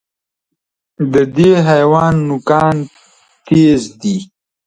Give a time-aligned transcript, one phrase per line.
[1.13, 2.75] د دې حیوان نوکان
[3.47, 4.15] تېز دي.